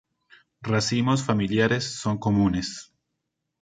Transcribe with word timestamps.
Racimos 0.63 1.21
familiares 1.23 1.83
son 1.99 2.17
comunes. 2.17 2.91